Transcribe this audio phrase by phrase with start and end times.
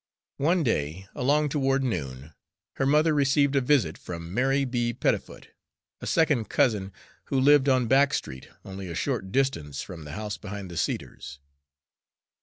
[0.39, 2.33] One day, along toward noon,
[2.77, 4.93] her mother received a visit from Mary B.
[4.95, 5.49] Pettifoot,
[5.99, 6.91] a second cousin,
[7.25, 11.37] who lived on Back Street, only a short distance from the house behind the cedars.